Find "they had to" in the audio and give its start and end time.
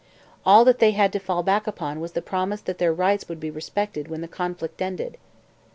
0.79-1.19